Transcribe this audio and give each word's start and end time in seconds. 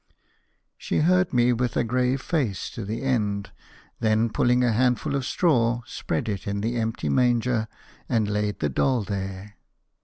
She 0.79 1.01
heard 1.01 1.31
me 1.31 1.53
with 1.53 1.77
a 1.77 1.83
grave 1.83 2.21
face 2.23 2.71
to 2.71 2.83
the 2.83 3.03
end; 3.03 3.51
then 3.99 4.31
pulling 4.31 4.63
a 4.63 4.71
handful 4.71 5.13
of 5.13 5.25
straw, 5.27 5.81
spread 5.85 6.27
it 6.27 6.47
in 6.47 6.61
the 6.61 6.75
empty 6.77 7.07
manger 7.07 7.67
and 8.09 8.27
laid 8.27 8.61
the 8.61 8.69
doll 8.69 9.03
there. 9.03 9.57